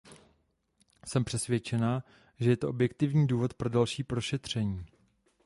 Jsem 1.05 1.23
přesvědčena, 1.23 2.03
že 2.39 2.49
je 2.49 2.57
to 2.57 2.69
objektivní 2.69 3.27
důvod 3.27 3.53
pro 3.53 3.69
další 3.69 4.03
prošetření. 4.03 4.85